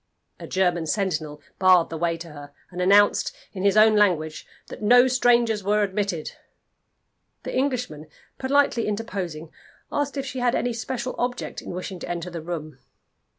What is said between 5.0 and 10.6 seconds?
strangers were admitted. The Englishman politely interposing, asked if she had